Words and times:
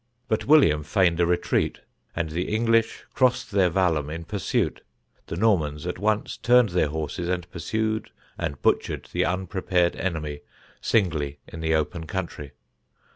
But 0.27 0.45
William 0.47 0.81
feigned 0.81 1.19
a 1.19 1.27
retreat, 1.27 1.81
and 2.15 2.31
the 2.31 2.51
English 2.51 3.03
crossed 3.13 3.51
their 3.51 3.69
vallum 3.69 4.09
in 4.09 4.23
pursuit. 4.23 4.81
The 5.27 5.35
Normans 5.35 5.85
at 5.85 5.99
once 5.99 6.37
turned 6.37 6.69
their 6.69 6.87
horses 6.87 7.29
and 7.29 7.47
pursued 7.51 8.09
and 8.35 8.59
butchered 8.63 9.09
the 9.11 9.25
unprepared 9.25 9.95
enemy 9.95 10.39
singly 10.81 11.37
in 11.47 11.59
the 11.59 11.75
open 11.75 12.07
country. 12.07 12.53